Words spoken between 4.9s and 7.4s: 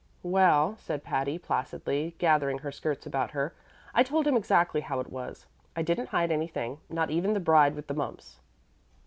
it was. I didn't hide anything not even the